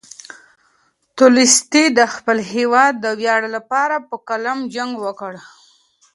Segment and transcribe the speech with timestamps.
[1.17, 5.33] تولستوی د خپل هېواد د ویاړ لپاره په قلم جنګ وکړ.